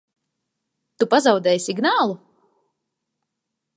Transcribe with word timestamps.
Tu 1.03 1.07
pazaudēji 1.11 1.63
signālu? 1.67 2.17